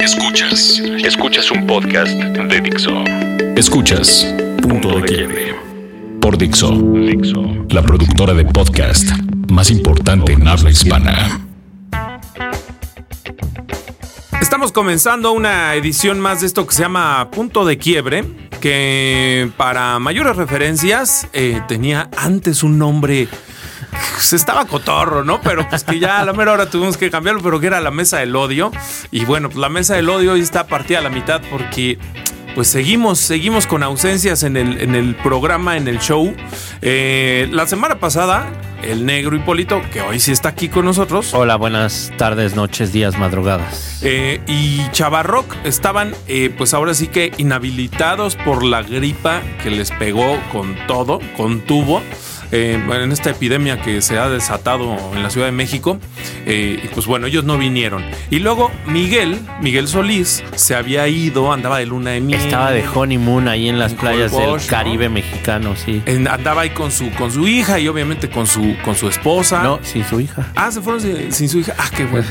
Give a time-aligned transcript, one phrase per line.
[0.00, 0.80] Escuchas.
[1.04, 3.04] Escuchas un podcast de Dixo.
[3.54, 4.26] Escuchas
[4.62, 5.54] Punto de Quiebre.
[6.22, 6.72] Por Dixo.
[6.72, 7.66] Dixo.
[7.68, 9.10] La productora de podcast
[9.50, 11.40] más importante en habla hispana.
[14.40, 18.24] Estamos comenzando una edición más de esto que se llama Punto de Quiebre,
[18.62, 23.28] que para mayores referencias eh, tenía antes un nombre
[24.12, 25.40] pues estaba cotorro, ¿no?
[25.40, 27.90] Pero pues que ya a la mera hora tuvimos que cambiarlo, pero que era la
[27.90, 28.70] mesa del odio.
[29.10, 31.98] Y bueno, pues la mesa del odio hoy está partida a la mitad porque
[32.54, 36.34] pues seguimos, seguimos con ausencias en el, en el programa, en el show.
[36.82, 38.50] Eh, la semana pasada,
[38.82, 41.32] el negro Hipólito, que hoy sí está aquí con nosotros.
[41.34, 44.00] Hola, buenas tardes, noches, días, madrugadas.
[44.02, 49.90] Eh, y Chavarroc estaban, eh, pues ahora sí que inhabilitados por la gripa que les
[49.92, 52.02] pegó con todo, con tubo
[52.52, 55.98] eh, en esta epidemia que se ha desatado en la Ciudad de México.
[56.46, 58.04] Eh, y pues bueno, ellos no vinieron.
[58.30, 62.40] Y luego Miguel, Miguel Solís, se había ido, andaba de luna de miel.
[62.40, 66.02] Estaba de honeymoon ahí en las playas del Caribe mexicano, sí.
[66.28, 69.62] andaba ahí con su, con su hija y obviamente con su, con su esposa.
[69.62, 70.52] No, sin su hija.
[70.56, 71.74] Ah, se fueron sin, su hija.
[71.78, 72.26] Ah, qué bueno.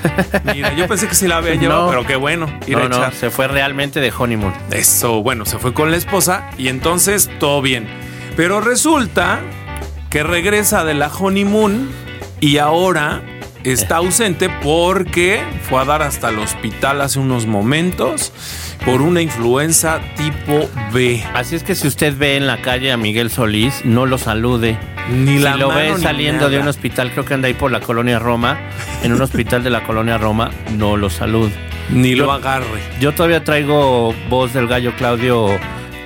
[0.53, 2.47] Mira, yo pensé que se la había llevado, pero qué bueno.
[2.67, 4.53] no, no, se fue realmente de honeymoon.
[4.72, 7.88] Eso, bueno, se fue con la esposa y entonces todo bien.
[8.36, 9.42] Pero resulta
[10.10, 11.90] que regresa de la honeymoon
[12.40, 13.22] y ahora
[13.64, 18.32] está ausente porque fue a dar hasta el hospital hace unos momentos
[18.86, 21.24] por una influenza tipo B.
[21.34, 24.78] Así es que si usted ve en la calle a Miguel Solís, no lo salude.
[25.12, 27.82] Ni la si lo ve saliendo de un hospital, creo que anda ahí por la
[27.82, 28.58] colonia Roma,
[29.04, 31.52] en un hospital de la colonia Roma, no lo salude.
[31.90, 32.82] Ni lo agarre.
[33.00, 35.60] Yo todavía traigo voz del gallo Claudio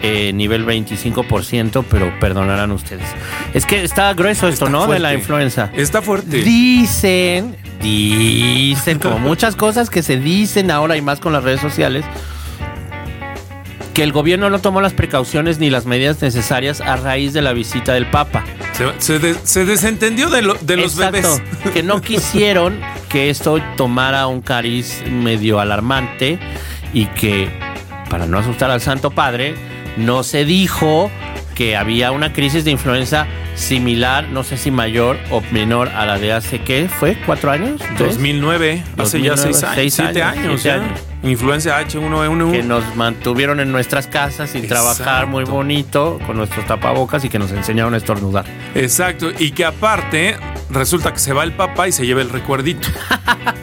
[0.05, 3.07] eh, nivel 25%, pero perdonarán ustedes.
[3.53, 4.85] Es que está grueso esto, ¿no?
[4.85, 5.71] De la influenza.
[5.73, 6.43] Está fuerte.
[6.43, 12.03] Dicen, dicen, como muchas cosas que se dicen ahora y más con las redes sociales,
[13.93, 17.53] que el gobierno no tomó las precauciones ni las medidas necesarias a raíz de la
[17.53, 18.43] visita del Papa.
[18.97, 19.19] Se,
[19.65, 21.41] desentendió de, de los bebés.
[21.73, 22.77] Que no quisieron
[23.07, 26.39] que esto tomara un cariz medio alarmante
[26.91, 27.47] y que,
[28.09, 29.55] para no asustar al Santo Padre,
[29.97, 31.11] no se dijo
[31.55, 36.17] que había una crisis de influenza similar, no sé si mayor o menor a la
[36.17, 37.15] de hace, ¿qué fue?
[37.25, 37.81] ¿Cuatro años?
[37.99, 40.65] 2009, hace ya seis, años, siete años.
[40.65, 40.99] años.
[41.23, 42.51] Influencia H1N1.
[42.51, 47.39] Que nos mantuvieron en nuestras casas sin trabajar muy bonito con nuestros tapabocas y que
[47.39, 48.45] nos enseñaron a estornudar.
[48.75, 50.35] Exacto, y que aparte
[50.73, 52.87] resulta que se va el papá y se lleva el recuerdito.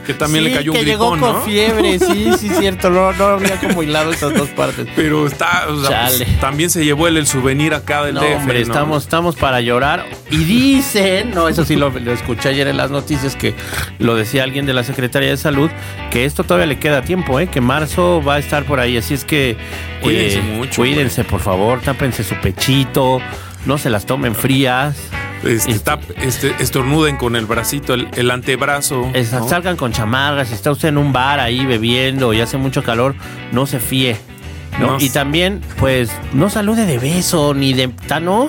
[0.07, 2.91] Que también le cayó un que llegó con fiebre, sí, sí, cierto.
[2.91, 4.89] No, no había como hilado esas dos partes.
[4.97, 9.05] Pero está, o sea, pues, también se llevó el, souvenir acá del no, Hombre, estamos,
[9.05, 10.07] estamos para llorar.
[10.31, 13.55] Y dicen, no, eso sí lo, escuché ayer en las noticias, que
[13.99, 15.71] lo decía alguien de la Secretaría de Salud,
[16.11, 17.47] que esto todavía le queda tiempo, ¿eh?
[17.47, 18.97] que marzo va a estar por ahí.
[18.97, 19.57] Así es que
[20.03, 20.83] cuídense eh, mucho.
[20.83, 23.21] Cuídense, por favor, tápense su pechito,
[23.67, 24.97] no se las tomen frías.
[25.45, 29.11] Este, este, estornuden con el bracito, el, antebrazo.
[29.49, 30.49] Salgan con chamarras.
[30.49, 33.15] Si está usted en un bar ahí bebiendo y hace mucho calor,
[33.53, 34.17] no se fíe.
[34.99, 37.91] Y también, pues, no salude de beso ni de.
[38.21, 38.49] ¿No?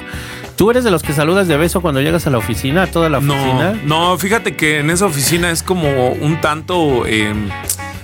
[0.56, 3.10] ¿Tú eres de los que saludas de beso cuando llegas a la oficina, a toda
[3.10, 3.80] la oficina?
[3.84, 7.06] No, no fíjate que en esa oficina es como un tanto.
[7.06, 7.50] Em,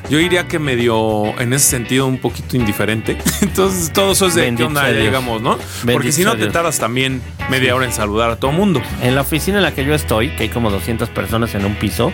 [0.09, 3.18] yo diría que medio, en ese sentido, un poquito indiferente.
[3.41, 5.57] Entonces, todo eso es de qué onda llegamos, ¿no?
[5.91, 8.81] Porque si no, te tardas también media hora en saludar a todo mundo.
[9.01, 11.75] En la oficina en la que yo estoy, que hay como 200 personas en un
[11.75, 12.12] piso,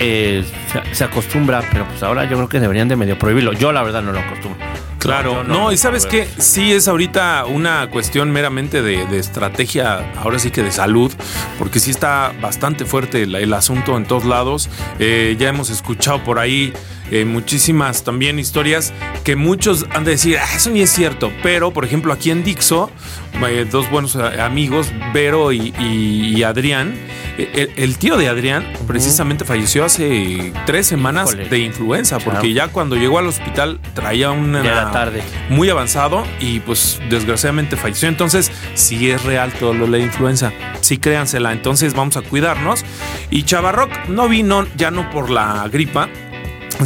[0.00, 0.44] eh,
[0.92, 3.52] se, acostumbra, pero pues ahora yo creo que deberían de medio prohibirlo.
[3.52, 4.60] Yo la verdad no lo acostumbro.
[4.98, 10.52] Claro, no, y sabes que sí es ahorita una cuestión meramente de, estrategia, ahora sí
[10.52, 11.12] que de salud,
[11.58, 14.70] porque sí está bastante fuerte el, asunto en todos lados.
[15.00, 16.72] Eh, ya hemos escuchado por ahí
[17.10, 18.92] eh, muchísimas también historias
[19.24, 22.44] que muchos han de decir, ah, eso ni es cierto, pero por ejemplo aquí en
[22.44, 22.90] Dixo,
[23.46, 26.94] eh, dos buenos eh, amigos, Vero y, Adrián,
[27.36, 33.18] el, tío de Adrián precisamente falleció hace tres semanas de influenza, porque ya cuando llegó
[33.18, 34.90] al hospital traía una...
[34.90, 35.22] tarde.
[35.48, 38.08] Muy avanzado y pues desgraciadamente falleció.
[38.08, 42.84] Entonces, si es real todo lo de la influenza, sí créansela, entonces vamos a cuidarnos.
[43.30, 46.08] Y Chavarroc no vino ya no por la gripa,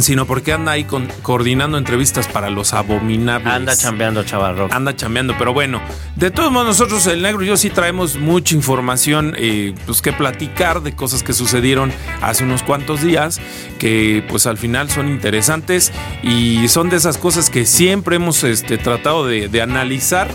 [0.01, 3.53] sino porque anda ahí con, coordinando entrevistas para los abominables.
[3.53, 5.81] Anda chambeando, chaval Anda chambeando, pero bueno,
[6.15, 10.13] de todos modos nosotros el negro y yo sí traemos mucha información eh, pues que
[10.13, 11.91] platicar de cosas que sucedieron
[12.21, 13.39] hace unos cuantos días,
[13.79, 15.91] que pues al final son interesantes
[16.23, 20.29] y son de esas cosas que siempre hemos este, tratado de, de analizar.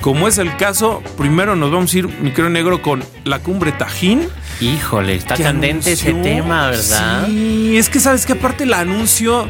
[0.00, 3.72] Como es el caso, primero nos vamos a ir, mi querido negro, con la cumbre
[3.72, 4.28] Tajín
[4.60, 7.26] Híjole, está candente ese tema, ¿verdad?
[7.26, 9.48] Sí, es que sabes que aparte el anuncio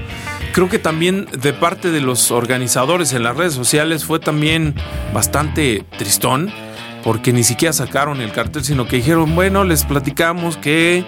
[0.52, 4.74] creo que también de parte de los organizadores en las redes sociales fue también
[5.14, 6.50] bastante tristón,
[7.04, 11.04] porque ni siquiera sacaron el cartel, sino que dijeron, bueno, les platicamos que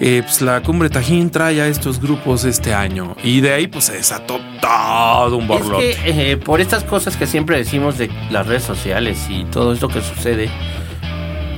[0.00, 3.16] eh, pues la Cumbre Tajín trae a estos grupos este año.
[3.22, 5.90] Y de ahí pues se desató todo un borlote.
[5.90, 9.72] Es que, eh, por estas cosas que siempre decimos de las redes sociales y todo
[9.72, 10.50] esto que sucede,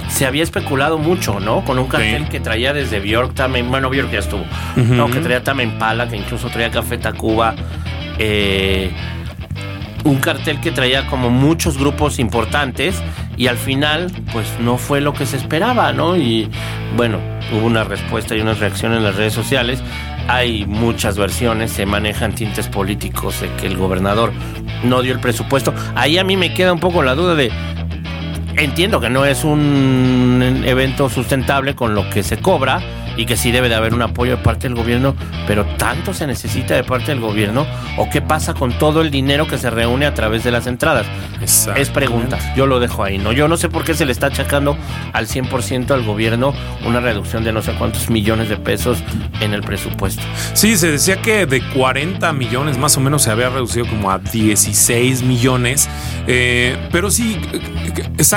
[0.08, 1.64] se había especulado mucho, ¿no?
[1.64, 4.44] Con un cartel que traía desde Bjork, también, bueno, Bjork ya estuvo,
[4.76, 7.54] no, que traía también Pala, que incluso traía Café Tacuba,
[8.18, 8.90] eh,
[10.04, 13.00] un cartel que traía como muchos grupos importantes
[13.36, 16.16] y al final pues no fue lo que se esperaba, ¿no?
[16.16, 16.50] Y
[16.96, 17.18] bueno,
[17.52, 19.82] hubo una respuesta y una reacción en las redes sociales.
[20.28, 24.32] Hay muchas versiones, se manejan tintes políticos de que el gobernador
[24.84, 25.74] no dio el presupuesto.
[25.94, 27.50] Ahí a mí me queda un poco la duda de,
[28.56, 32.80] entiendo que no es un evento sustentable con lo que se cobra,
[33.16, 35.14] y que sí debe de haber un apoyo de parte del gobierno,
[35.46, 37.66] pero tanto se necesita de parte del gobierno
[37.98, 41.06] o qué pasa con todo el dinero que se reúne a través de las entradas.
[41.76, 43.32] Es pregunta, yo lo dejo ahí, ¿no?
[43.32, 44.76] Yo no sé por qué se le está achacando
[45.12, 46.54] al 100% al gobierno
[46.86, 49.02] una reducción de no sé cuántos millones de pesos
[49.40, 50.22] en el presupuesto.
[50.54, 54.18] Sí, se decía que de 40 millones más o menos se había reducido como a
[54.18, 55.88] 16 millones,
[56.26, 57.38] eh, pero sí,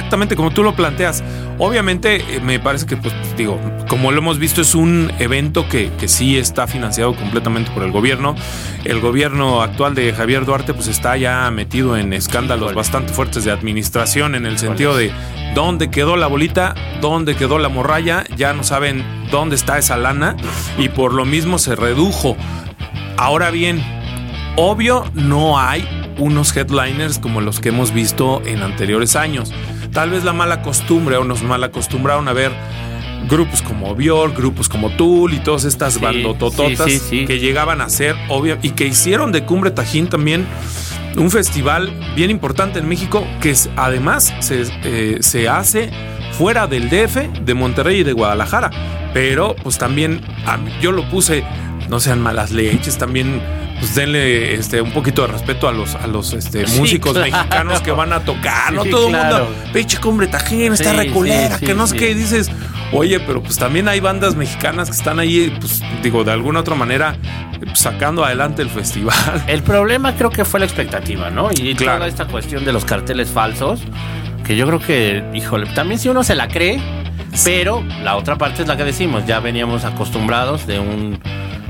[0.04, 1.24] exactamente como tú lo planteas,
[1.58, 3.58] obviamente eh, me parece que, pues digo,
[3.88, 8.36] como lo hemos visto es un evento que, sí está financiado completamente por el gobierno.
[8.84, 13.52] El gobierno actual de Javier Duarte pues está ya metido en escándalos bastante fuertes de
[13.52, 15.14] administración en el sentido de
[15.56, 20.36] dónde quedó la bolita, dónde quedó la morralla, ya no saben dónde está esa lana
[20.78, 22.36] y por lo mismo se redujo.
[23.16, 23.82] Ahora bien,
[24.58, 29.54] obvio no hay unos headliners como los que hemos visto en anteriores años.
[29.94, 32.51] Tal vez la mala costumbre o nos mal acostumbraron a ver
[33.30, 38.57] grupos como Björk, grupos como Tool y todas estas bandotototas que llegaban a ser, obvio,
[38.62, 40.45] y que hicieron de Cumbre Tajín también
[41.16, 45.92] un festival bien importante en México que además se, eh, se hace
[46.31, 48.72] fuera del DF, de Monterrey y de Guadalajara.
[49.13, 50.22] Pero pues también
[50.81, 51.44] yo lo puse,
[51.88, 53.42] no sean malas leches, también
[53.84, 57.92] pues denle este un poquito de respeto a los a los este, músicos mexicanos que
[57.92, 61.98] van a tocar, no todo el mundo, pinche cumbre tajín, está reculera, que no sé
[61.98, 62.50] qué dices.
[62.94, 66.76] Oye, pero pues también hay bandas mexicanas que están ahí, pues digo, de alguna otra
[66.76, 67.18] manera
[67.60, 69.44] pues, sacando adelante el festival.
[69.48, 71.50] El problema creo que fue la expectativa, ¿no?
[71.52, 73.82] Y toda esta cuestión de los carteles falsos,
[74.46, 76.80] que yo creo que, híjole, también si uno se la cree,
[77.44, 81.20] pero la otra parte es la que decimos, ya veníamos acostumbrados de un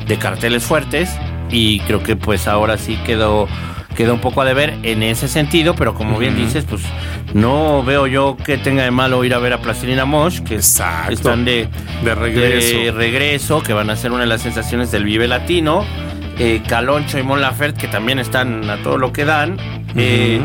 [0.05, 1.09] de carteles fuertes
[1.49, 3.47] y creo que pues ahora sí quedó
[3.95, 6.81] queda un poco a deber en ese sentido, pero como bien dices, pues
[7.33, 11.45] no veo yo que tenga de malo ir a ver a Plastilina Mosh, que están
[11.45, 11.67] de,
[12.03, 12.77] de, regreso.
[12.77, 13.61] de, regreso.
[13.61, 15.85] que van a ser una de las sensaciones del Vive Latino.
[16.39, 19.57] Eh, Caloncho y Mon Laferte, que también están a todo lo que dan.
[19.95, 20.41] eh,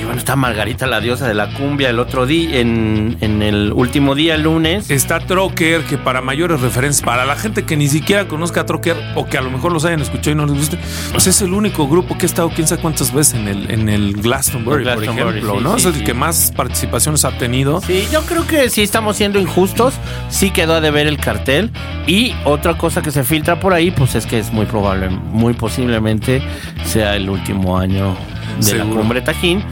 [0.00, 4.14] y bueno, está Margarita, la diosa de la cumbia, el otro día, en, el último
[4.14, 4.90] día, el lunes.
[4.90, 8.96] Está Trocker, que para mayores referencias, para la gente que ni siquiera conozca a Trocker
[9.14, 10.78] o que a lo mejor los hayan escuchado y no les guste,
[11.12, 13.88] pues es el único grupo que ha estado quién sabe cuántas veces en el, en
[13.88, 15.76] el Glastonbury, por ejemplo, ¿no?
[15.76, 17.80] es el que más participaciones ha tenido.
[17.82, 19.94] Sí, yo creo que sí estamos siendo injustos,
[20.28, 21.70] sí quedó a deber el cartel.
[22.06, 25.54] Y otra cosa que se filtra por ahí, pues es que es muy probable, muy
[25.54, 26.42] posiblemente
[26.84, 28.16] sea el último año
[28.60, 29.62] de la cumbre Tajín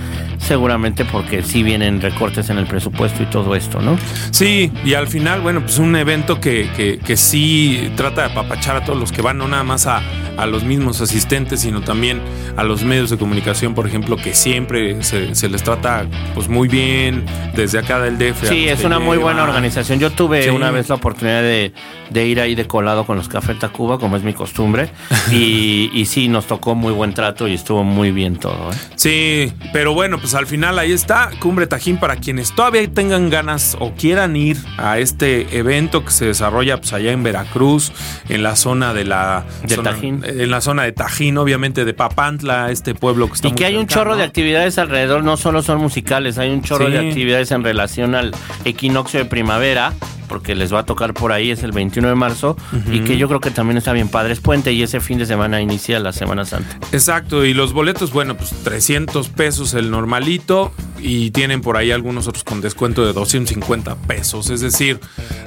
[0.43, 3.97] seguramente porque sí vienen recortes en el presupuesto y todo esto, ¿no?
[4.31, 8.77] Sí, y al final, bueno, pues un evento que, que, que sí trata de apapachar
[8.77, 10.03] a todos los que van, no nada más a,
[10.37, 12.21] a, los mismos asistentes, sino también
[12.57, 16.69] a los medios de comunicación, por ejemplo, que siempre se, se les trata pues muy
[16.69, 18.49] bien desde acá del DF.
[18.49, 19.99] Sí, es una muy buena organización.
[19.99, 21.73] Yo tuve una vez la oportunidad de,
[22.11, 24.91] de, ir ahí de colado con los Café Tacuba, como es mi costumbre,
[25.31, 28.71] y, y sí, nos tocó muy buen trato y estuvo muy bien todo.
[28.73, 28.77] ¿eh?
[28.97, 33.77] Sí, pero bueno, pues al final ahí está, Cumbre Tajín, para quienes todavía tengan ganas
[33.81, 37.93] o quieran ir a este evento que se desarrolla pues, allá en Veracruz,
[38.29, 39.45] en la zona de la...
[39.67, 40.23] De Tajín.
[40.25, 43.49] En la zona de Tajín, obviamente, de Papantla, este pueblo que está...
[43.49, 46.91] Y que hay un chorro de actividades alrededor, no solo son musicales, hay un chorro
[46.91, 48.33] de actividades en relación al
[48.65, 49.93] equinoccio de primavera
[50.33, 52.57] porque les va a tocar por ahí, es el 21 de marzo,
[52.91, 54.33] y que yo creo que también está bien padre.
[54.33, 56.79] Es puente y ese fin de semana inicia la Semana Santa.
[56.91, 60.73] Exacto, y los boletos, bueno, pues 300 pesos el normalito,
[61.03, 64.49] y tienen por ahí algunos otros con descuento de 250 pesos.
[64.51, 65.01] Es decir,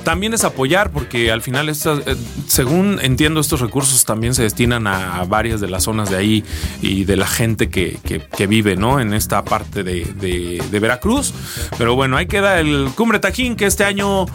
[0.03, 2.15] también es apoyar, porque al final, estas, eh,
[2.45, 6.43] según entiendo, estos recursos también se destinan a varias de las zonas de ahí
[6.81, 8.99] y de la gente que, que, vive, ¿no?
[8.99, 11.33] En esta parte de, de, de, Veracruz.
[11.77, 14.25] Pero bueno, ahí queda el Cumbre Tajín, que este año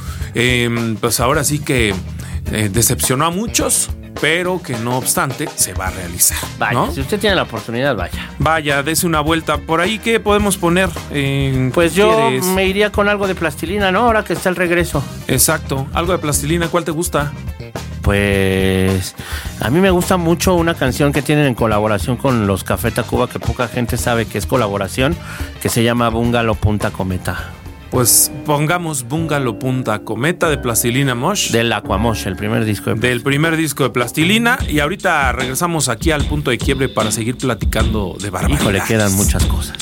[0.42, 1.94] eh, pues ahora sí que
[2.52, 6.38] eh, decepcionó a muchos, pero que no obstante se va a realizar.
[6.59, 6.92] Vaya, ¿no?
[6.92, 8.28] si usted tiene la oportunidad, vaya.
[8.38, 9.59] Vaya, dese una vuelta.
[9.59, 10.88] Por ahí, ¿qué podemos poner?
[11.11, 12.47] Eh, Pues yo ¿quieres?
[12.47, 14.00] me iría con algo de plastilina, ¿no?
[14.00, 15.02] Ahora que está el regreso.
[15.28, 15.87] Exacto.
[15.92, 17.32] Algo de plastilina, ¿cuál te gusta?
[18.02, 19.14] Pues
[19.61, 23.28] a mí me gusta mucho una canción que tienen en colaboración con los Café Tacuba,
[23.28, 25.14] que poca gente sabe que es colaboración,
[25.62, 27.50] que se llama Bungalow Punta Cometa.
[27.90, 31.50] Pues pongamos Bungalow Punta Cometa de Plastilina Mosh.
[31.50, 34.59] Del Aquamosh, el primer disco de del primer disco de Plastilina.
[34.68, 38.62] Y ahorita regresamos aquí al punto de quiebre para seguir platicando de barbaridades.
[38.62, 39.76] Híjole, quedan muchas cosas.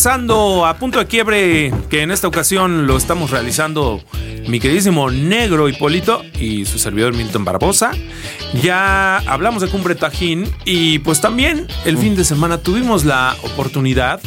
[0.00, 4.02] Regresando a punto de quiebre, que en esta ocasión lo estamos realizando
[4.48, 7.90] mi queridísimo Negro Hipólito y su servidor Milton Barbosa.
[8.62, 14.22] Ya hablamos de Cumbre Tajín y pues también el fin de semana tuvimos la oportunidad,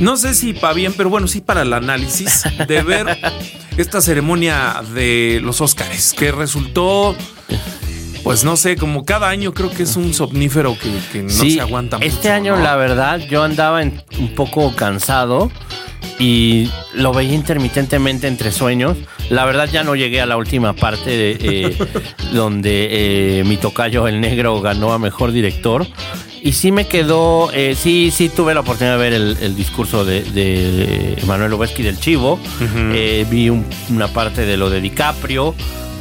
[0.00, 3.16] no sé si para bien, pero bueno, sí para el análisis, de ver
[3.76, 7.14] esta ceremonia de los Óscares, que resultó...
[8.24, 11.52] Pues no sé, como cada año creo que es un somnífero que, que no sí,
[11.52, 12.08] se aguanta mucho.
[12.08, 12.62] este año ¿no?
[12.62, 15.50] la verdad yo andaba en- un poco cansado
[16.18, 18.96] y lo veía intermitentemente entre sueños.
[19.30, 21.76] La verdad ya no llegué a la última parte de, eh,
[22.32, 25.86] donde eh, mi tocayo el negro ganó a mejor director.
[26.40, 30.04] Y sí me quedó, eh, sí, sí tuve la oportunidad de ver el, el discurso
[30.04, 32.38] de, de Manuel Obeski del Chivo.
[32.92, 35.54] Eh, vi un- una parte de lo de DiCaprio.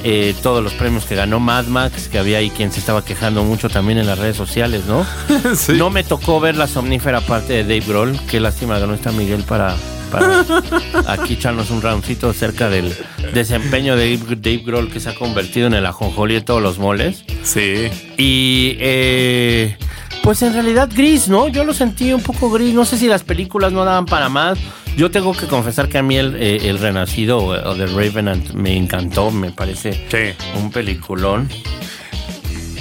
[0.03, 3.43] Eh, todos los premios que ganó Mad Max, que había ahí quien se estaba quejando
[3.43, 5.05] mucho también en las redes sociales, ¿no?
[5.55, 5.74] Sí.
[5.74, 8.19] No me tocó ver la somnífera parte de Dave Grohl.
[8.29, 9.75] Qué lástima que no está Miguel para,
[10.12, 10.45] para
[11.07, 12.95] aquí echarnos un roundcito acerca del
[13.33, 16.79] desempeño de Dave, Dave Grohl que se ha convertido en el ajonjolí de todos los
[16.79, 17.24] moles.
[17.43, 17.89] Sí.
[18.17, 19.77] Y eh,
[20.24, 21.50] pues en realidad gris, ¿no?
[21.50, 22.74] Yo lo sentí un poco gris.
[22.74, 24.58] No sé si las películas no daban para más.
[24.96, 28.75] Yo tengo que confesar que a mí el, eh, el Renacido o, The Revenant me
[28.77, 29.32] encantó.
[29.32, 30.34] Me parece Sí.
[30.58, 31.50] un peliculón.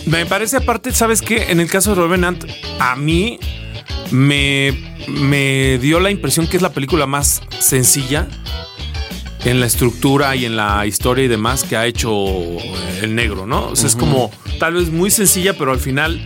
[0.07, 1.51] Me parece aparte, ¿sabes qué?
[1.51, 2.45] En el caso de Revenant,
[2.79, 3.39] a mí
[4.13, 4.73] me,
[5.09, 8.29] me dio la impresión que es la película más sencilla
[9.45, 13.47] en la estructura y en la historia y demás que ha hecho eh, el negro,
[13.47, 13.69] ¿no?
[13.69, 16.21] O sea, es como tal vez muy sencilla, pero al final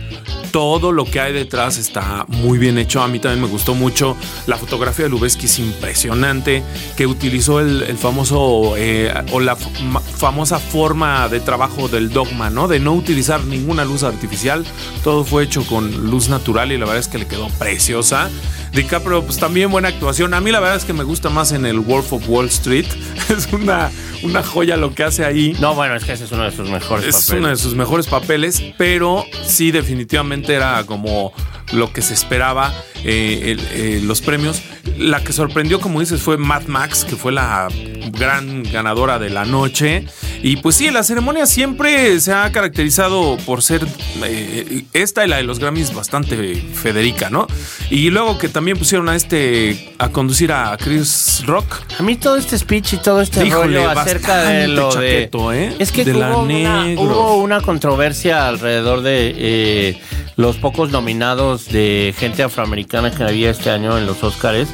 [0.51, 3.01] todo lo que hay detrás está muy bien hecho.
[3.01, 4.15] A mí también me gustó mucho.
[4.45, 6.63] La fotografía de Lubeski es impresionante,
[6.95, 12.67] que utilizó el, el famoso eh, o la famosa forma de trabajo del dogma, ¿no?
[12.67, 14.65] De no utilizar ninguna luz artificial.
[15.03, 18.29] Todo fue hecho con luz natural y la verdad es que le quedó preciosa.
[18.73, 20.33] DiCaprio, pues también buena actuación.
[20.33, 22.85] A mí la verdad es que me gusta más en el Wolf of Wall Street.
[23.29, 23.91] Es una,
[24.23, 25.55] una joya lo que hace ahí.
[25.59, 27.39] No, bueno, es que ese es uno de sus mejores Es papeles.
[27.39, 31.33] uno de sus mejores papeles, pero sí definitivamente era como
[31.73, 34.61] lo que se esperaba eh, el- eh, los premios.
[34.97, 37.67] La que sorprendió, como dices, fue Mad Max, que fue la
[38.11, 40.05] gran ganadora de la noche.
[40.41, 43.85] Y pues sí, la ceremonia siempre se ha caracterizado por ser
[44.23, 47.47] eh, esta y la de los Grammys bastante federica, ¿no?
[47.91, 51.65] Y luego que también pusieron a este a conducir a Chris Rock.
[51.99, 55.29] A mí todo este speech y todo este Híjole, rollo acerca de bastante lo de
[55.53, 55.75] ¿eh?
[55.79, 57.05] es que De hubo, una, negros.
[57.07, 59.99] hubo una controversia alrededor de eh,
[60.35, 64.69] los pocos nominados de gente afroamericana que había este año en los Oscars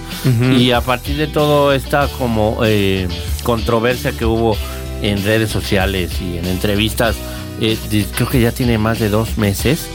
[0.58, 3.08] y a partir de todo esta como eh,
[3.44, 4.56] controversia que hubo
[5.02, 7.16] en redes sociales y en entrevistas
[7.62, 9.88] eh, de- creo que ya tiene más de dos meses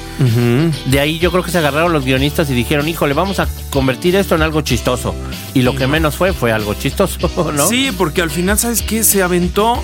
[0.87, 4.17] de ahí yo creo que se agarraron los guionistas y dijeron, híjole, vamos a convertir
[4.17, 5.14] esto en algo chistoso.
[5.55, 7.19] Y lo que menos fue, fue algo chistoso,
[7.57, 7.69] ¿no?
[7.69, 9.02] Sí, porque al final, ¿sabes qué?
[9.05, 9.83] Se aventó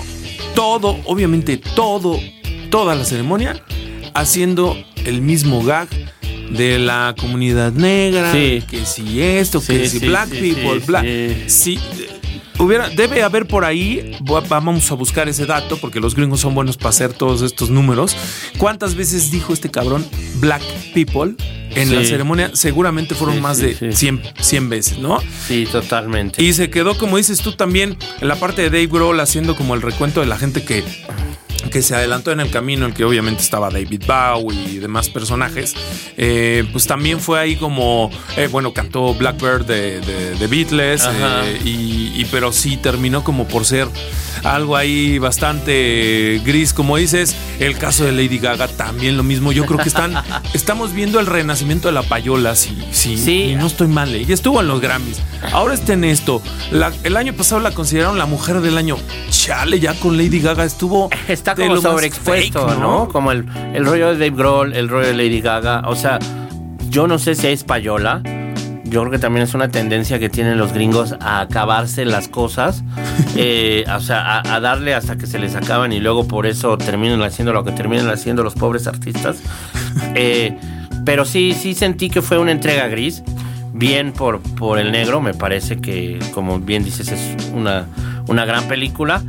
[0.53, 2.19] todo, obviamente todo,
[2.69, 3.61] toda la ceremonia,
[4.13, 5.87] haciendo el mismo gag
[6.49, 8.63] de la comunidad negra, Sí.
[8.69, 11.05] que si esto, que si sí, black people, black.
[11.47, 11.79] sí.
[12.57, 14.15] Hubiera, debe haber por ahí,
[14.47, 18.15] vamos a buscar ese dato, porque los gringos son buenos para hacer todos estos números.
[18.57, 20.05] ¿Cuántas veces dijo este cabrón
[20.39, 20.61] black
[20.93, 21.35] people?
[21.71, 23.91] En la ceremonia seguramente fueron Sí, más sí, de sí.
[23.91, 25.19] 100, 100 veces, ¿no?
[25.45, 26.41] Sí, totalmente.
[26.41, 29.75] Y se quedó, como dices tú también, en la parte de Dave Grohl haciendo como
[29.75, 30.85] el recuento de la gente que,
[31.69, 35.73] que se adelantó en el camino, en que obviamente estaba David Bowie y demás personajes.
[36.17, 41.59] Eh, pues también fue ahí como, eh, bueno, cantó Blackbird de, de- de Beatles, eh,
[41.63, 43.87] y, y- pero sí terminó como por ser
[44.43, 47.35] algo ahí bastante gris, como dices.
[47.59, 49.51] El caso de Lady Gaga también lo mismo.
[49.51, 50.13] Yo creo que están,
[50.53, 53.31] estamos viendo el renacimiento de la payola, sí, sí, Sí.
[53.51, 54.13] y no estoy mal.
[54.25, 55.21] Ya estuvo en los Grammys.
[55.51, 56.41] Ahora está en esto.
[56.71, 58.97] La- el año pasado la consideraron la mujer del año.
[59.29, 61.09] Chale, ya con Lady Gaga estuvo.
[61.27, 63.07] Está de lo sobreexpuesto, fake, ¿no?
[63.09, 65.83] Como el, el rollo de Dave Grohl, el rollo de Lady Gaga.
[65.85, 66.19] O sea,
[66.89, 68.21] yo no sé si es payola.
[68.83, 72.83] Yo creo que también es una tendencia que tienen los gringos a acabarse las cosas.
[73.35, 76.77] eh, o sea, a, a darle hasta que se les acaban y luego por eso
[76.77, 79.37] terminan haciendo lo que terminan haciendo los pobres artistas.
[80.17, 80.57] Eh,
[81.05, 83.23] pero sí, sí sentí que fue una entrega gris.
[83.73, 87.87] Bien por, por el negro, me parece que, como bien dices, es una,
[88.27, 89.21] una gran película.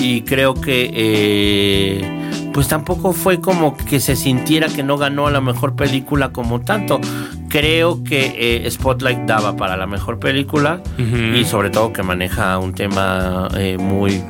[0.00, 5.30] Y creo que eh, pues tampoco fue como que se sintiera que no ganó a
[5.30, 7.00] la mejor película como tanto.
[7.48, 12.74] Creo que eh, Spotlight daba para la mejor película y sobre todo que maneja un
[12.74, 14.22] tema eh, muy,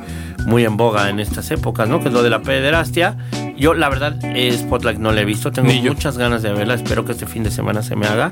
[0.45, 1.99] muy en boga en estas épocas, ¿no?
[2.01, 3.17] Que es lo de la pederastia.
[3.59, 5.51] Yo, la verdad, eh, Spotlight no la he visto.
[5.51, 6.75] Tengo Ni muchas ganas de verla.
[6.75, 8.31] Espero que este fin de semana se me haga.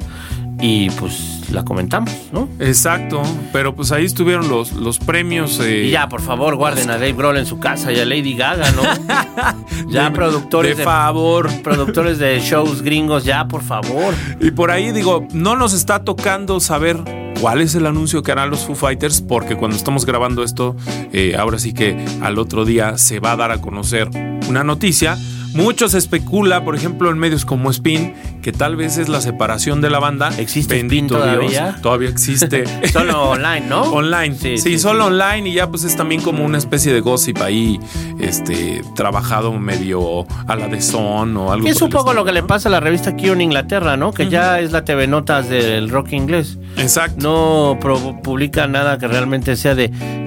[0.60, 2.50] Y pues la comentamos, ¿no?
[2.60, 3.22] Exacto.
[3.54, 5.60] Pero pues ahí estuvieron los, los premios.
[5.60, 8.36] eh, Y ya, por favor, guarden a Dave Grohl en su casa y a Lady
[8.36, 8.82] Gaga, ¿no?
[9.92, 11.50] ya, de- productores de de, favor.
[11.64, 14.14] productores de shows gringos, ya, por favor.
[14.40, 16.98] Y por ahí digo, no nos está tocando saber
[17.40, 20.76] cuál es el anuncio que harán los Foo Fighters, porque cuando estamos grabando esto,
[21.14, 24.10] eh, ahora sí que al otro día se va a dar a conocer
[24.48, 25.18] una noticia.
[25.54, 29.82] Mucho se especula, por ejemplo, en medios como Spin, que tal vez es la separación
[29.82, 30.30] de la banda.
[30.38, 31.70] ¿Existe Spin Bendito todavía?
[31.70, 32.64] Dios, todavía existe.
[32.92, 33.82] Solo online, ¿no?
[33.82, 37.80] Online, sí, solo online y ya pues es también como una especie de gossip ahí,
[38.20, 41.68] este, trabajado medio a la de son o algo.
[41.68, 44.14] Es un poco lo que le pasa a la revista Q en Inglaterra, ¿no?
[44.14, 46.58] Que ya es la TV Notas del rock inglés.
[46.78, 47.18] Exacto.
[47.22, 47.80] No
[48.22, 50.27] publica nada que realmente sea de.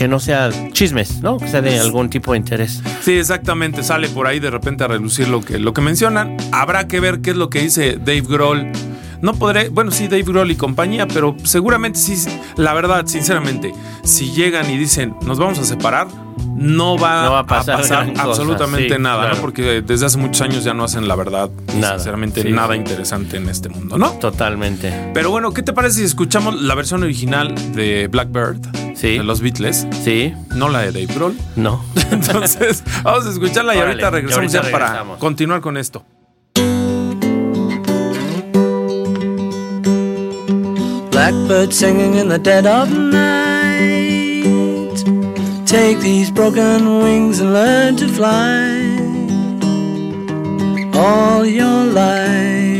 [0.00, 1.36] Que no sea chismes, ¿no?
[1.36, 2.82] Que sea de algún tipo de interés.
[3.02, 3.82] Sí, exactamente.
[3.82, 6.38] Sale por ahí de repente a relucir lo que, lo que mencionan.
[6.52, 8.72] Habrá que ver qué es lo que dice Dave Grohl.
[9.20, 12.16] No podré, bueno, sí, Dave Grohl y compañía, pero seguramente sí,
[12.56, 16.08] la verdad, sinceramente, si llegan y dicen nos vamos a separar,
[16.56, 19.34] no va, No va a a pasar absolutamente sí, nada, claro.
[19.34, 19.40] ¿no?
[19.42, 22.78] Porque desde hace muchos años ya no hacen la verdad, Nada, sinceramente, sí, nada sí.
[22.78, 24.12] interesante en este mundo, ¿no?
[24.12, 25.10] Totalmente.
[25.12, 29.18] Pero bueno, ¿qué te parece si escuchamos la versión original de Blackbird Sí.
[29.18, 29.86] de los Beatles?
[30.04, 31.36] Sí, No la de Dave Grohl.
[31.56, 31.82] no.
[32.10, 35.18] Entonces, vamos a escucharla y Órale, ahorita regresamos y ahorita ya para regresamos.
[35.18, 36.04] continuar con esto.
[41.10, 44.96] Blackbird singing in the dead of night.
[45.66, 48.98] Take these broken wings and learn to fly.
[50.94, 52.79] All your life,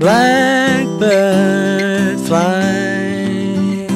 [0.00, 0.98] Blackbird
[2.20, 3.86] fly.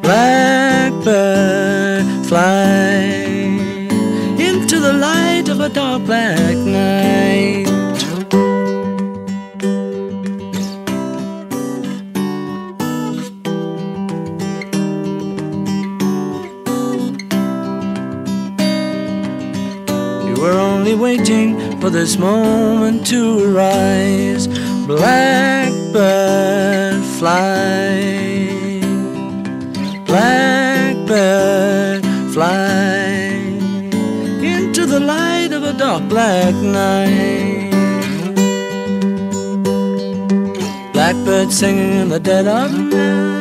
[0.00, 1.44] Blackbird
[2.26, 2.94] fly
[4.38, 7.66] into the light of a dark black night.
[20.28, 24.46] You were only waiting for this moment to arise.
[24.86, 25.94] Blackbird,
[27.18, 28.80] fly.
[30.06, 33.16] Blackbird, fly
[34.40, 37.72] into the light of a dark black night.
[40.92, 43.35] Blackbird singing in the dead of night.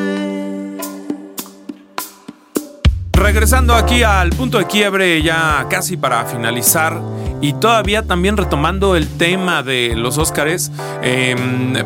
[3.25, 7.01] Regresando aquí al punto de quiebre, ya casi para finalizar.
[7.41, 11.35] Y todavía también retomando el tema de los Óscares, eh,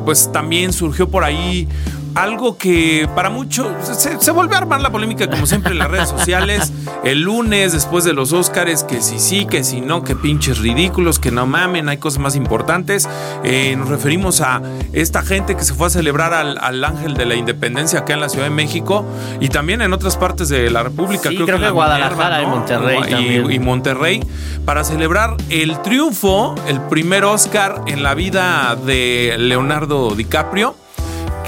[0.03, 1.65] pues también surgió por ahí
[2.15, 5.89] algo que para muchos se, se, volvió a armar la polémica como siempre en las
[5.89, 6.71] redes sociales
[7.03, 11.19] el lunes después de los Óscares que si sí, que si no, que pinches ridículos,
[11.19, 13.07] que no mamen, hay cosas más importantes.
[13.43, 14.61] Eh, nos referimos a
[14.93, 18.21] esta gente que se fue a celebrar al, al, Ángel de la Independencia acá en
[18.21, 19.05] la Ciudad de México
[19.39, 21.29] y también en otras partes de la República.
[21.29, 24.23] Sí, creo, creo que, que Guadalajara Minerva, y Monterrey y, Monterrey
[24.65, 30.75] para celebrar el triunfo, el primer Oscar en la vida de Leonardo DiCaprio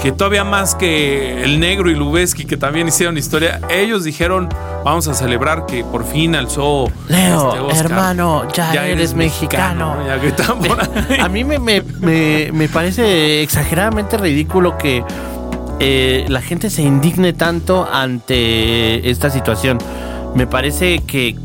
[0.02, 4.48] que todavía más que el negro y Lubeski, que también hicieron historia, ellos dijeron,
[4.84, 9.94] vamos a celebrar que por fin alzó Leo, este hermano, ya, ya eres, eres, mexicano.
[9.98, 11.14] mexicano.
[11.16, 15.04] Ya a mí me, me, me, me, parece exageradamente ridículo que
[15.78, 19.78] eh, la gente se indigne tanto ante esta situación.
[20.34, 21.36] Me parece que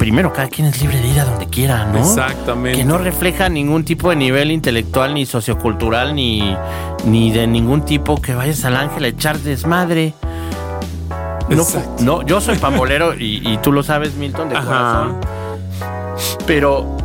[0.00, 1.98] primero, cada quien es libre de ir a donde quiera, ¿no?
[1.98, 2.78] Exactamente.
[2.78, 6.56] Que no refleja ningún tipo de nivel intelectual, ni sociocultural, ni,
[7.04, 10.14] ni de ningún tipo que vayas al ángel a echar desmadre.
[11.50, 11.66] No,
[12.00, 14.66] no, yo soy pambolero y, y, tú lo sabes, Milton, de Ajá.
[14.66, 15.20] corazón.
[16.46, 16.96] Pero,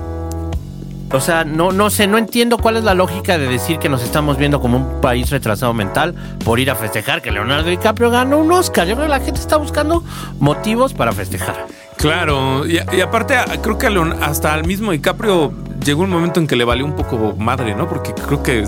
[1.11, 4.03] o sea, no, no sé, no entiendo cuál es la lógica de decir que nos
[4.03, 8.37] estamos viendo como un país retrasado mental por ir a festejar que Leonardo DiCaprio ganó
[8.37, 8.87] un Oscar.
[8.87, 10.01] Yo creo que la gente está buscando
[10.39, 11.67] motivos para festejar.
[11.97, 13.87] Claro, y, y, aparte creo que
[14.21, 15.53] hasta al mismo DiCaprio
[15.85, 17.87] llegó un momento en que le valió un poco madre, ¿no?
[17.87, 18.67] Porque creo que eh,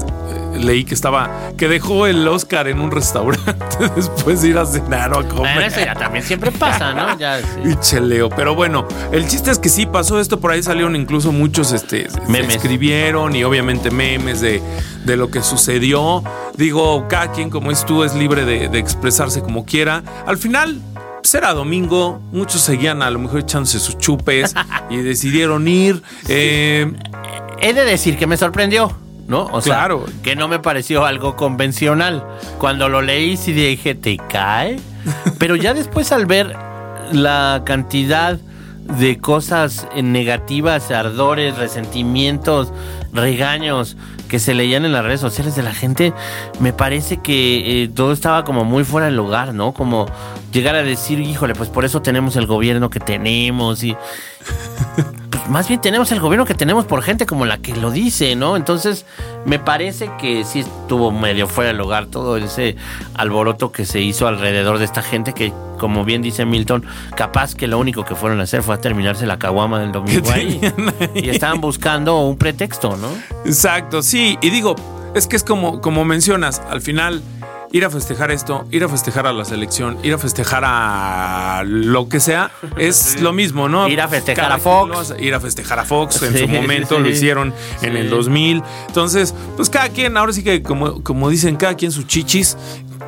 [0.59, 5.11] leí que estaba, que dejó el Oscar en un restaurante después de ir a cenar
[5.13, 5.53] o a comer.
[5.53, 7.07] Bueno, eso ya también siempre pasa, ¿no?
[7.17, 7.45] Ya, sí.
[7.65, 11.31] Y cheleo, pero bueno, el chiste es que sí pasó esto, por ahí salieron incluso
[11.31, 12.55] muchos, este, memes.
[12.55, 14.61] escribieron y obviamente memes de,
[15.03, 16.23] de lo que sucedió.
[16.55, 20.03] Digo, cada quien como es tú es libre de, de expresarse como quiera.
[20.27, 20.79] Al final,
[21.35, 24.53] era domingo, muchos seguían a lo mejor echándose sus chupes
[24.89, 26.01] y decidieron ir.
[26.27, 26.91] Eh,
[27.59, 28.91] He de decir que me sorprendió.
[29.27, 29.41] ¿No?
[29.41, 30.05] O claro.
[30.07, 32.23] sea, que no me pareció algo convencional.
[32.59, 34.79] Cuando lo leí, sí dije, ¿te cae?
[35.37, 36.55] Pero ya después, al ver
[37.11, 38.39] la cantidad
[38.97, 42.71] de cosas negativas, ardores, resentimientos,
[43.11, 46.13] regaños que se leían en las redes sociales de la gente,
[46.59, 49.73] me parece que eh, todo estaba como muy fuera del lugar, ¿no?
[49.73, 50.05] Como
[50.51, 53.95] llegar a decir, híjole, pues por eso tenemos el gobierno que tenemos y...
[55.49, 58.57] Más bien tenemos el gobierno que tenemos por gente como la que lo dice, ¿no?
[58.57, 59.05] Entonces,
[59.45, 62.75] me parece que sí estuvo medio fuera del lugar todo ese
[63.15, 67.67] alboroto que se hizo alrededor de esta gente que, como bien dice Milton, capaz que
[67.67, 70.59] lo único que fueron a hacer fue a terminarse la caguama del domingo ahí.
[71.15, 73.07] Y estaban buscando un pretexto, ¿no?
[73.45, 74.37] Exacto, sí.
[74.41, 74.75] Y digo,
[75.15, 77.21] es que es como, como mencionas, al final
[77.71, 82.09] ir a festejar esto, ir a festejar a la selección, ir a festejar a lo
[82.09, 83.19] que sea, es sí.
[83.19, 83.87] lo mismo, ¿no?
[83.87, 85.13] Ir a festejar Cada a Fox.
[85.19, 88.63] Ir a festejar a Fox en sí, su momento, sí, lo hicieron en el 2000.
[88.87, 92.57] Entonces, pues cada quien, ahora sí que como, como dicen, cada quien sus chichis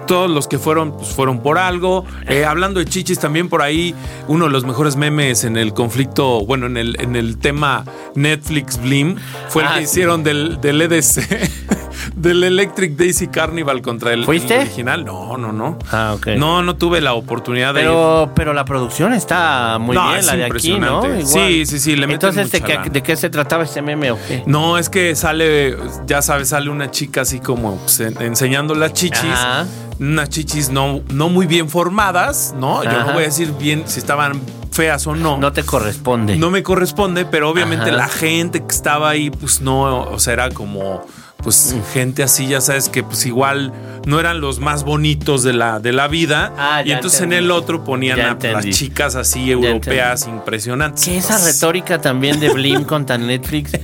[0.09, 2.03] todos los que fueron, pues fueron por algo.
[2.27, 3.93] Eh, hablando de chichis, también por ahí,
[4.27, 8.81] uno de los mejores memes en el conflicto, bueno, en el, en el tema Netflix
[8.81, 9.17] Blim,
[9.49, 9.91] fue ah, el que sí.
[9.91, 11.69] hicieron del, del EDC.
[12.15, 14.55] del Electric Daisy Carnival contra el, ¿Fuiste?
[14.55, 15.05] el original.
[15.05, 15.77] No, no, no.
[15.91, 16.29] Ah, ok.
[16.37, 18.29] No, no tuve la oportunidad de pero, ir.
[18.33, 21.05] Pero la producción está muy no, bien, es la de aquí, ¿no?
[21.05, 21.27] Igual.
[21.27, 21.95] Sí, sí, sí.
[21.95, 24.41] Le Entonces, ¿de qué, ¿de qué, se trataba este meme o qué?
[24.47, 29.29] No, es que sale, ya sabes, sale una chica así como pues, enseñando las chichis.
[29.29, 29.67] Ajá
[29.99, 32.81] unas chichis no, no muy bien formadas, ¿no?
[32.81, 32.91] Ajá.
[32.91, 35.37] Yo no voy a decir bien si estaban feas o no.
[35.37, 36.37] No te corresponde.
[36.37, 37.97] No me corresponde, pero obviamente Ajá.
[37.97, 41.05] la gente que estaba ahí, pues no, o sea, era como
[41.41, 43.71] pues gente así, ya sabes que pues igual
[44.05, 46.53] no eran los más bonitos de la, de la vida.
[46.57, 51.05] Ah, y entonces en el otro ponían a las chicas así europeas impresionantes.
[51.05, 53.71] Que esa retórica también de Blim contra Netflix.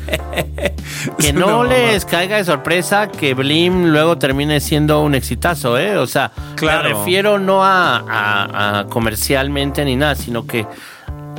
[1.20, 5.98] Que no les caiga de sorpresa que Blim luego termine siendo un exitazo, ¿eh?
[5.98, 6.84] O sea, Claro.
[6.89, 10.65] me refiero no a, a- a comercialmente ni nada, sino que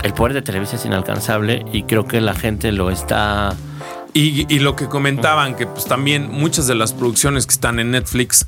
[0.04, 3.54] el poder de Televisa es inalcanzable y creo que la gente lo está.
[4.16, 7.90] Y, y lo que comentaban, que pues también muchas de las producciones que están en
[7.90, 8.46] Netflix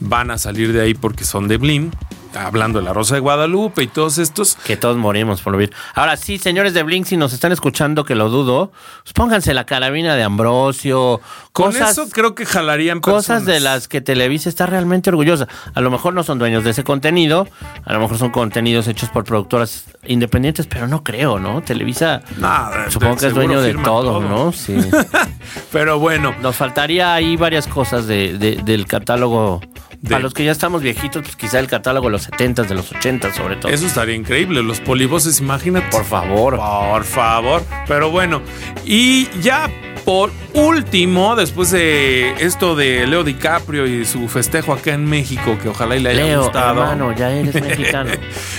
[0.00, 1.90] van a salir de ahí porque son de Blim.
[2.34, 4.56] Hablando de La Rosa de Guadalupe y todos estos.
[4.64, 5.70] Que todos morimos por lo bien.
[5.94, 9.64] Ahora sí, señores de Blink, si nos están escuchando, que lo dudo, pues pónganse la
[9.64, 11.20] carabina de Ambrosio,
[11.52, 13.62] Con eso creo que jalarían cosas de personas.
[13.74, 15.46] las que Televisa está realmente orgullosa.
[15.74, 17.46] A lo mejor no son dueños de ese contenido,
[17.84, 21.62] a lo mejor son contenidos hechos por productoras independientes, pero no creo, ¿no?
[21.62, 24.20] Televisa Nada, supongo que es dueño de todo, todo.
[24.20, 24.52] ¿no?
[24.52, 24.76] Sí.
[25.72, 29.60] Pero bueno, Nos faltaría ahí varias cosas de, de- del catálogo.
[30.02, 32.74] De- Para los que ya estamos viejitos, pues quizá el catálogo de los 70s, de
[32.74, 33.70] los 80s sobre todo.
[33.72, 34.60] eso estaría increíble.
[34.62, 35.86] Los polivoces, imagínate.
[35.90, 36.56] Por favor.
[36.58, 37.62] Por favor.
[37.86, 38.42] Pero bueno,
[38.84, 39.70] y ya
[40.04, 45.68] por último, después de esto de Leo DiCaprio y su festejo acá en México, que
[45.68, 46.82] ojalá y le haya Leo, gustado.
[46.82, 48.10] hermano, ya eres mexicano.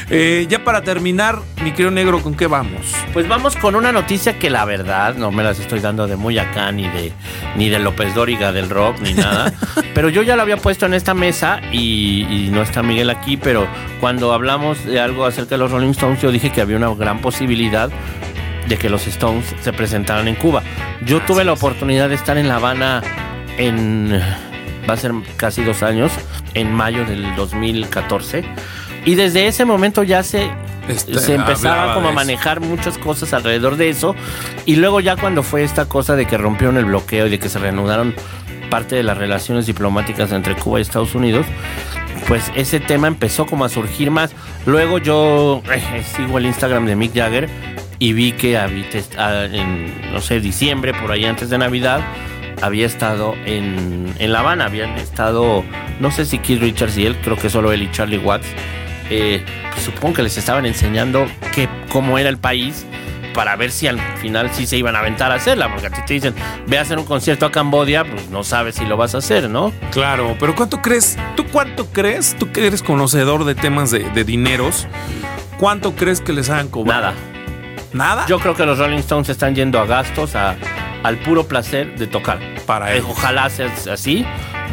[0.10, 2.94] Eh, ya para terminar, mi querido negro, ¿con qué vamos?
[3.14, 6.38] Pues vamos con una noticia que la verdad no me las estoy dando de muy
[6.38, 7.12] acá ni de
[7.56, 9.54] ni de López Dóriga del rock ni nada.
[9.94, 13.38] pero yo ya lo había puesto en esta mesa y, y no está Miguel aquí,
[13.38, 13.68] pero
[14.00, 17.20] cuando hablamos de algo acerca de los Rolling Stones yo dije que había una gran
[17.20, 17.90] posibilidad
[18.68, 20.64] de que los Stones se presentaran en Cuba.
[21.06, 23.02] Yo tuve la oportunidad de estar en La Habana
[23.58, 24.22] en
[24.90, 26.12] va a ser casi dos años,
[26.54, 28.44] en mayo del 2014.
[29.06, 30.50] Y desde ese momento ya se,
[30.88, 34.16] Este, se empezaba como a manejar muchas cosas alrededor de eso.
[34.66, 37.50] Y luego ya cuando fue esta cosa de que rompieron el bloqueo y de que
[37.50, 38.16] se reanudaron
[38.70, 41.46] parte de las relaciones diplomáticas entre Cuba y Estados Unidos,
[42.28, 44.34] pues ese tema empezó como a surgir más.
[44.66, 47.50] Luego yo eh, sigo el Instagram de Mick Jagger
[48.04, 48.68] y vi que ah,
[49.46, 52.02] en, no sé, diciembre, por ahí antes de Navidad,
[52.62, 55.64] había estado en, en La Habana, habían estado,
[56.02, 58.46] no sé si Keith Richards y él, creo que solo él y Charlie Watts.
[59.10, 62.86] Eh, pues supongo que les estaban enseñando que, cómo era el país
[63.34, 66.02] para ver si al final sí se iban a aventar a hacerla, porque a ti
[66.06, 66.36] te dicen,
[66.68, 69.50] ve a hacer un concierto a Cambodia, pues no sabes si lo vas a hacer,
[69.50, 69.72] ¿no?
[69.92, 71.18] Claro, pero ¿cuánto crees?
[71.38, 72.36] ¿Tú cuánto crees?
[72.38, 74.88] Tú que eres conocedor de temas de, de dineros,
[75.58, 77.02] ¿cuánto crees que les hagan cobrar?
[77.02, 77.33] Nada.
[77.94, 78.26] ¿Nada?
[78.28, 80.56] Yo creo que los Rolling Stones están yendo a gastos, a-
[81.04, 82.40] al puro placer de tocar.
[82.66, 83.10] Para Eh, ellos.
[83.12, 84.26] Ojalá sea así.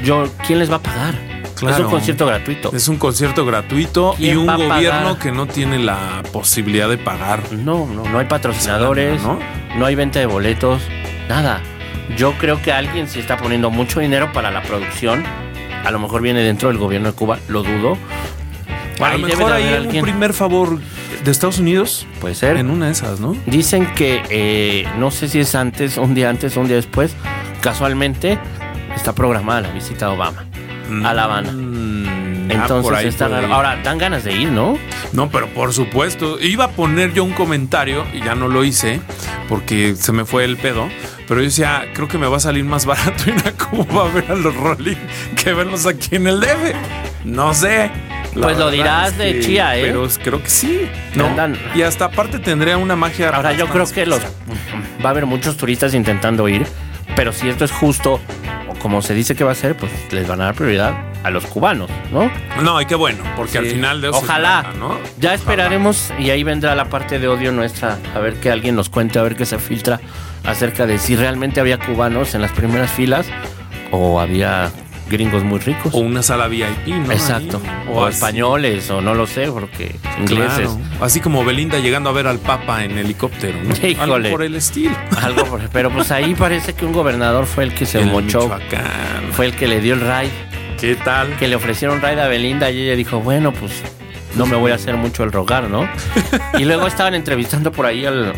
[0.04, 1.14] Yo, ¿quién les va a pagar?
[1.56, 1.74] Claro.
[1.76, 2.70] Es un concierto gratuito.
[2.74, 7.42] Es un concierto gratuito y ¿Quién un gobierno que no tiene la posibilidad de pagar.
[7.52, 9.38] No, no, no hay patrocinadores, ¿no?
[9.76, 10.80] no hay venta de boletos,
[11.28, 11.61] nada.
[12.16, 15.22] Yo creo que alguien sí está poniendo mucho dinero para la producción.
[15.85, 17.98] A lo mejor viene dentro del gobierno de Cuba, lo dudo.
[19.00, 20.78] A lo mejor hay un primer favor
[21.24, 22.56] de Estados Unidos Puede ser.
[22.56, 23.37] en una de esas, ¿no?
[23.46, 27.14] Dicen que eh, no sé si es antes, un día antes o un día después,
[27.61, 28.38] casualmente
[28.96, 30.44] está programada la visita de Obama
[31.04, 31.52] a La Habana.
[31.52, 33.46] Mm, ah, Entonces por ahí está puede raro.
[33.48, 33.54] ir.
[33.54, 34.76] Ahora, dan ganas de ir, ¿no?
[35.12, 36.40] No, pero por supuesto.
[36.40, 39.00] Iba a poner yo un comentario y ya no lo hice
[39.48, 40.88] porque se me fue el pedo.
[41.28, 44.09] Pero yo decía, creo que me va a salir más barato ir a Cuba a
[44.12, 44.96] ver a los Rolling
[45.37, 46.74] que verlos aquí en el DF.
[47.24, 47.90] No sé.
[48.35, 49.83] La Pues lo dirás es de que- chía, ¿eh?
[49.87, 50.88] Pero creo que sí.
[51.14, 51.27] No.
[51.27, 53.31] Andan- Y hasta aparte tendría una magia.
[53.31, 56.66] Ahora yo creo que los va a haber muchos turistas intentando ir,
[57.16, 58.21] pero si esto es justo
[58.69, 61.31] o como se dice que va a ser, pues les van a dar prioridad a
[61.31, 62.31] los cubanos, ¿no?
[62.62, 64.62] No, y qué bueno, porque al final de eso Ojalá.
[64.62, 64.97] trata, ¿no?
[65.19, 68.88] Ya esperaremos y ahí vendrá la parte de odio nuestra, a ver que alguien nos
[68.88, 70.01] cuente, a ver qué se filtra
[70.47, 73.27] acerca de si realmente había cubanos en las primeras filas
[73.90, 74.71] o había
[75.11, 75.92] gringos muy ricos.
[75.94, 77.12] O una sala VIP, ¿no?
[77.12, 77.61] Exacto.
[77.62, 77.87] Ahí.
[77.92, 80.68] O, españoles, o no lo sé, porque ingleses.
[80.70, 80.79] Claro.
[81.03, 83.75] Así como Belinda llegando a ver al Papa en helicóptero, ¿no?
[83.87, 84.01] Híjole.
[84.29, 84.96] Algo por el estilo.
[85.23, 88.42] Algo por- pero pues ahí parece que un gobernador fue el que se El mochó,
[88.44, 89.33] Michoacán.
[89.33, 90.31] fue el que le dio el ride,
[90.81, 91.37] ¿Qué tal?
[91.37, 93.83] que le ofrecieron ride a Belinda y ella dijo, bueno, pues
[94.37, 95.87] no me voy a hacer mucho el rogar, ¿no?
[96.59, 98.33] Y luego estaban entrevistando por ahí al,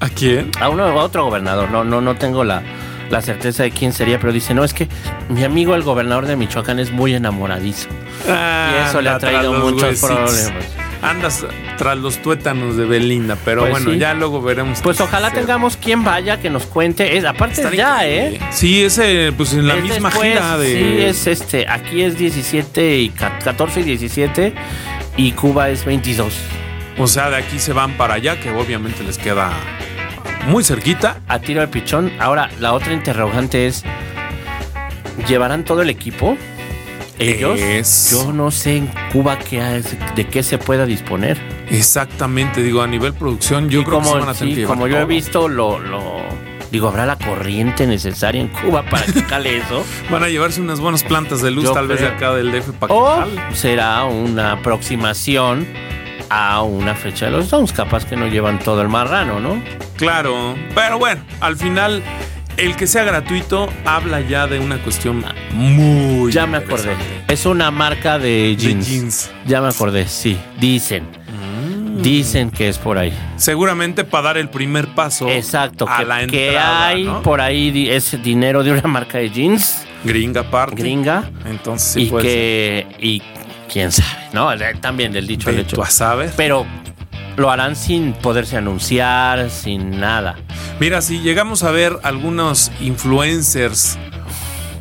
[0.00, 0.50] ¿A quién?
[0.60, 2.62] a uno a otro gobernador, no, no, no tengo la,
[3.10, 4.88] la certeza de quién sería, pero dice, no, es que
[5.28, 7.88] mi amigo el gobernador de Michoacán es muy enamoradizo.
[8.26, 10.10] Y eso le ha traído muchos huesitos.
[10.10, 10.64] problemas.
[11.02, 11.44] Andas
[11.76, 13.98] tras los tuétanos de Belinda, pero Pues bueno, sí.
[13.98, 14.80] ya luego veremos.
[14.80, 17.16] Pues ojalá tengamos quien vaya, que nos cuente.
[17.18, 18.36] Es, aparte es Estaría ya, increíble.
[18.38, 18.48] ¿eh?
[18.50, 20.66] Sí, ese, pues en la Es misma después, gira de.
[20.66, 21.68] Sí, es este.
[21.68, 24.54] Aquí es 17 y ca- 14 y 17
[25.18, 26.32] y Cuba es 22.
[26.98, 29.52] O sea, de aquí se van para allá, que obviamente les queda
[30.46, 31.20] muy cerquita.
[31.28, 32.12] A tiro de pichón.
[32.18, 33.82] Ahora, la otra interrogante es.
[35.28, 36.36] ¿Llevarán todo el equipo?
[37.18, 37.58] Ellos.
[37.58, 41.38] Es- Yo no sé en Cuba qué es- de qué se pueda disponer.
[41.70, 44.76] Exactamente, digo, a nivel producción, yo creo que como, sí van a sí, que llevar
[44.76, 46.26] como yo he visto, lo, lo-
[46.70, 49.84] Digo, ¿habrá la corriente necesaria en Cuba para que cale eso?
[50.10, 52.72] Van a llevarse unas buenas plantas de luz, Yo tal vez de acá del DF
[52.72, 55.64] para O que será una aproximación
[56.30, 57.72] a una fecha de los Stones.
[57.72, 59.62] Capaz que no llevan todo el marrano, ¿no?
[59.96, 62.02] Claro, pero bueno, al final,
[62.56, 66.32] el que sea gratuito habla ya de una cuestión muy.
[66.32, 66.94] Ya me acordé.
[67.28, 68.88] Es una marca de De jeans.
[68.88, 69.30] jeans.
[69.46, 70.36] Ya me acordé, sí.
[70.60, 71.04] Dicen.
[71.04, 72.02] Mm.
[72.02, 73.12] Dicen que es por ahí.
[73.36, 75.86] Seguramente para dar el primer paso Exacto.
[75.88, 77.22] a que, la que hay ¿no?
[77.22, 80.76] por ahí ese dinero de una marca de jeans Gringa aparte.
[80.76, 81.30] gringa.
[81.46, 82.86] Entonces sí y puede que.
[83.00, 83.22] Y
[83.70, 84.48] quién sabe, ¿no?
[84.80, 85.76] También del dicho al hecho.
[85.76, 86.32] tú a saber.
[86.36, 86.66] Pero
[87.36, 90.36] lo harán sin poderse anunciar, sin nada.
[90.80, 93.98] Mira, si llegamos a ver algunos influencers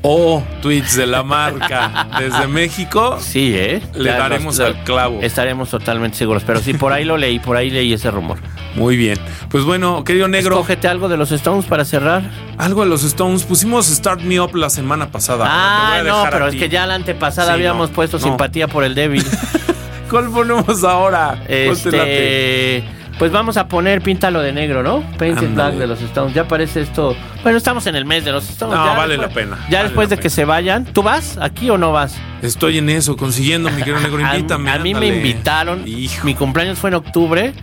[0.02, 3.82] o tweets de la marca desde México, Sí, ¿eh?
[3.95, 5.19] le Ya daremos nos- al clavo.
[5.21, 6.43] Estaremos totalmente seguros.
[6.45, 8.38] Pero sí, por ahí lo leí, por ahí leí ese rumor.
[8.76, 9.18] Muy bien.
[9.50, 12.24] Pues bueno, querido negro, Escógete algo de los Stones para cerrar.
[12.58, 13.44] algo de los Stones.
[13.44, 15.46] Pusimos Start Me Up la semana pasada.
[15.50, 18.24] Ah, a no, pero a es que ya la antepasada Sí, habíamos no, puesto no.
[18.24, 19.26] simpatía por el débil.
[20.10, 21.42] ¿Cuál ponemos ahora?
[21.48, 22.84] Este.
[23.18, 25.02] Pues vamos a poner Píntalo de negro, ¿no?
[25.18, 25.52] Painted.
[25.54, 26.34] Black de los Stones.
[26.36, 27.16] Ya parece esto.
[27.44, 28.76] Bueno, estamos en el mes de los Stones.
[28.78, 30.84] No, ya vale después- la pena, Ya vale después de que se vayan.
[30.84, 32.18] ¿Tú vas aquí o no vas?
[32.42, 34.18] Estoy en eso, consiguiendo, mi querido negro.
[34.26, 34.70] A- Invítame.
[34.70, 35.88] a, mí me invitaron.
[35.88, 36.26] Hijo.
[36.26, 37.54] Mi cumpleaños fue en octubre.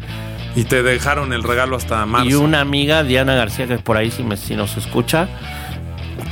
[0.54, 2.28] Y te dejaron el regalo hasta marzo.
[2.28, 5.28] Y una amiga, Diana García, que por ahí si, me, si nos escucha,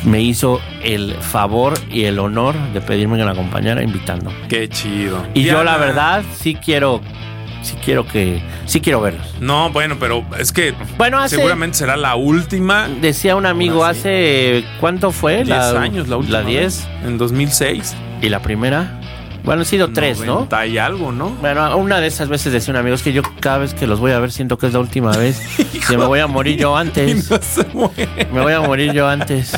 [0.04, 4.30] me hizo el favor y el honor de pedirme que la acompañara invitando.
[4.48, 5.24] Qué chido.
[5.34, 7.00] Y yo la verdad sí quiero,
[7.62, 9.34] sí quiero que, sí quiero verlos.
[9.40, 12.88] No, bueno, pero es que Bueno, hace, seguramente será la última.
[13.00, 15.44] decía un amigo, hace, ¿cuánto fue?
[15.44, 16.40] 10 años, la última.
[16.40, 17.94] La 10 vez, En 2006.
[18.22, 19.00] y la primera.
[19.44, 20.34] Bueno, han sido tres, ¿no?
[20.34, 21.30] 90 y algo, ¿no?
[21.40, 24.00] Bueno, una de esas veces decía un amigo, es que yo cada vez que los
[24.00, 25.40] voy a ver siento que es la última vez.
[25.88, 27.30] que me voy a morir yo antes.
[27.30, 28.28] no se mueve.
[28.32, 29.52] Me voy a morir yo antes.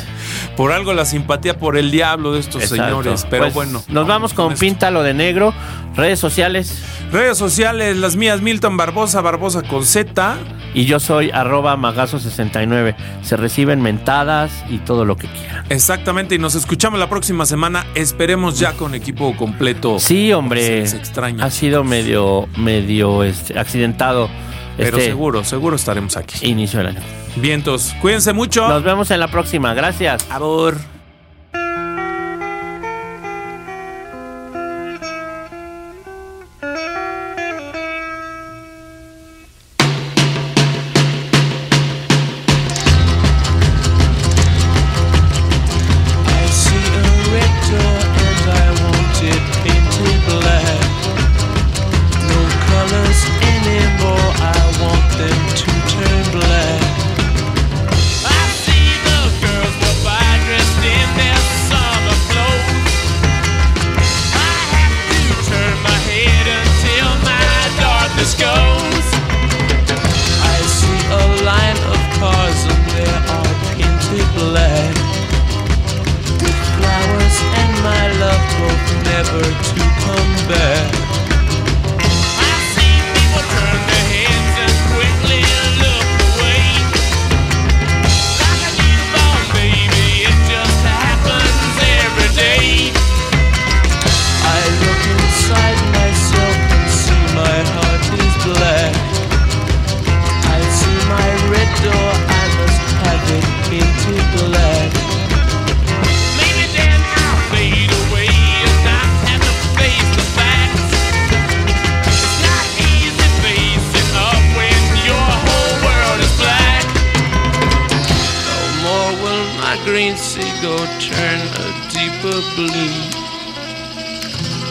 [0.57, 2.85] Por algo la simpatía por el diablo de estos Exacto.
[2.85, 3.25] señores.
[3.29, 3.83] Pero Pues, bueno.
[3.87, 4.53] Nos vamos con.
[4.55, 5.53] Píntalo de Negro.
[5.95, 6.83] Redes sociales.
[7.11, 10.37] Redes sociales, las mías, Milton Barbosa, Barbosa con Z.
[10.73, 12.95] Y yo soy arroba magazo69.
[13.21, 15.63] Se reciben mentadas y todo lo que quieran.
[15.69, 17.85] Exactamente, y nos escuchamos la próxima semana.
[17.93, 19.99] Esperemos ya con equipo completo.
[19.99, 20.79] Sí, Se hombre.
[20.81, 21.45] les extraña.
[21.45, 24.29] Ha sido medio, medio este, accidentado
[24.77, 26.45] Pero este seguro, seguro estaremos aquí.
[26.47, 27.01] inicio del año.
[27.35, 28.67] Vientos, cuídense mucho.
[28.67, 29.73] Nos vemos en la próxima.
[29.73, 30.25] Gracias.
[30.29, 30.77] Abur.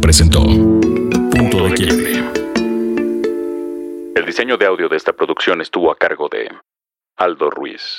[0.00, 2.24] Presentó Punto de.
[4.16, 6.50] El diseño de audio de esta producción estuvo a cargo de
[7.18, 7.96] Aldo Ruiz.